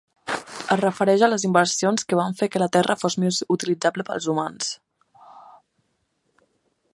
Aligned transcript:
Es 0.75 0.79
refereix 0.79 1.25
a 1.25 1.27
les 1.33 1.43
inversions 1.49 2.07
que 2.13 2.19
van 2.19 2.33
fer 2.39 2.49
que 2.55 2.61
la 2.63 2.69
terra 2.77 2.95
fos 3.03 3.17
més 3.25 3.43
utilitzable 3.57 4.07
pels 4.09 4.29
humans. 4.35 4.71